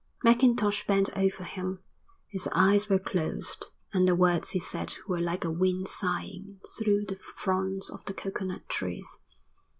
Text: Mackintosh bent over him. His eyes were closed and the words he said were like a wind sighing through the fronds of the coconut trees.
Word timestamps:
Mackintosh 0.23 0.87
bent 0.87 1.15
over 1.15 1.43
him. 1.43 1.83
His 2.31 2.49
eyes 2.53 2.89
were 2.89 2.97
closed 2.97 3.67
and 3.93 4.07
the 4.07 4.15
words 4.15 4.49
he 4.49 4.57
said 4.59 4.95
were 5.07 5.21
like 5.21 5.45
a 5.45 5.51
wind 5.51 5.87
sighing 5.89 6.59
through 6.75 7.05
the 7.05 7.17
fronds 7.17 7.91
of 7.91 8.03
the 8.05 8.15
coconut 8.15 8.67
trees. 8.67 9.19